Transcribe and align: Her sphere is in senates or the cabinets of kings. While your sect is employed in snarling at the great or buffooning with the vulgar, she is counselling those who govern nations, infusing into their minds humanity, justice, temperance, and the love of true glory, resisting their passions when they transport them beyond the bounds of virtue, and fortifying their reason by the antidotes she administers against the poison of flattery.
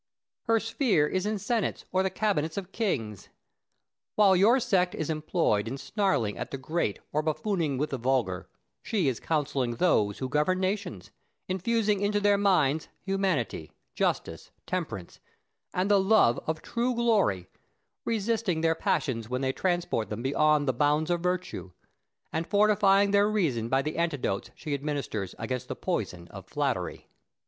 Her 0.45 0.59
sphere 0.59 1.05
is 1.05 1.27
in 1.27 1.37
senates 1.37 1.85
or 1.91 2.01
the 2.01 2.09
cabinets 2.09 2.57
of 2.57 2.71
kings. 2.71 3.29
While 4.15 4.35
your 4.35 4.59
sect 4.59 4.95
is 4.95 5.11
employed 5.11 5.67
in 5.67 5.77
snarling 5.77 6.39
at 6.39 6.49
the 6.49 6.57
great 6.57 6.97
or 7.13 7.21
buffooning 7.21 7.77
with 7.77 7.91
the 7.91 7.99
vulgar, 7.99 8.49
she 8.81 9.07
is 9.07 9.19
counselling 9.19 9.75
those 9.75 10.17
who 10.17 10.27
govern 10.27 10.59
nations, 10.59 11.11
infusing 11.47 12.01
into 12.01 12.19
their 12.19 12.39
minds 12.39 12.87
humanity, 13.03 13.73
justice, 13.93 14.49
temperance, 14.65 15.19
and 15.71 15.91
the 15.91 15.99
love 15.99 16.39
of 16.47 16.63
true 16.63 16.95
glory, 16.95 17.47
resisting 18.03 18.61
their 18.61 18.73
passions 18.73 19.29
when 19.29 19.41
they 19.41 19.53
transport 19.53 20.09
them 20.09 20.23
beyond 20.23 20.67
the 20.67 20.73
bounds 20.73 21.11
of 21.11 21.21
virtue, 21.21 21.73
and 22.33 22.47
fortifying 22.47 23.11
their 23.11 23.29
reason 23.29 23.69
by 23.69 23.83
the 23.83 23.97
antidotes 23.99 24.49
she 24.55 24.73
administers 24.73 25.35
against 25.37 25.67
the 25.67 25.75
poison 25.75 26.27
of 26.29 26.47
flattery. 26.47 27.07